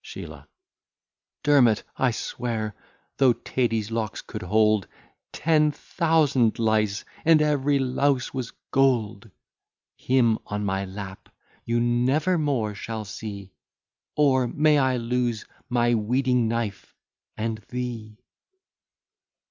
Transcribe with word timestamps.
SHEELAH 0.00 0.46
Dermot, 1.42 1.84
I 1.98 2.12
swear, 2.12 2.74
though 3.18 3.34
Tady's 3.34 3.90
locks 3.90 4.22
could 4.22 4.40
hold 4.40 4.86
Ten 5.34 5.70
thousand 5.70 6.58
lice, 6.58 7.04
and 7.26 7.42
every 7.42 7.78
louse 7.78 8.32
was 8.32 8.52
gold; 8.70 9.30
Him 9.94 10.38
on 10.46 10.64
my 10.64 10.86
lap 10.86 11.28
you 11.66 11.78
never 11.78 12.38
more 12.38 12.74
shall 12.74 13.04
see; 13.04 13.52
Or 14.16 14.48
may 14.48 14.78
I 14.78 14.96
lose 14.96 15.44
my 15.68 15.94
weeding 15.94 16.48
knife 16.48 16.94
and 17.36 17.58
thee! 17.68 18.16